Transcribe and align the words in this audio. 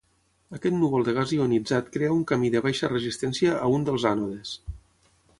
Aquest 0.57 0.75
núvol 0.77 1.03
de 1.09 1.13
gas 1.17 1.33
ionitzat 1.35 1.91
crea 1.97 2.15
un 2.15 2.23
camí 2.31 2.49
de 2.55 2.61
baixa 2.67 2.89
resistència 2.93 3.59
a 3.67 3.69
un 3.75 3.85
dels 3.91 4.07
ànodes. 4.13 4.55